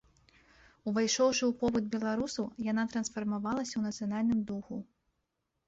[0.91, 4.75] Увайшоўшы ў побыт беларусаў, яна трансфармавалася ў нацыянальным духу.